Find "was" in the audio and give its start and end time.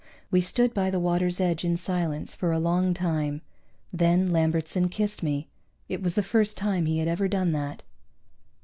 6.01-6.15